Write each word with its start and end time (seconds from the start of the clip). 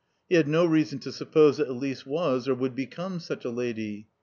He 0.29 0.33
had 0.35 0.47
no 0.47 0.65
reason 0.65 0.97
to 1.01 1.11
suppose 1.11 1.57
that 1.57 1.67
Elise 1.69 2.07
was 2.07 2.47
or 2.47 2.55
would 2.55 2.73
become 2.75 3.19
such 3.19 3.45
a 3.45 3.51
lady. 3.51 4.07